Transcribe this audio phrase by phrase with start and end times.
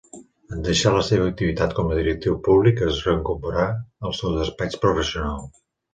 [0.55, 3.67] En deixar la seva activitat com a directiu públic, es reincorporà
[4.09, 5.51] al seu despatx professional.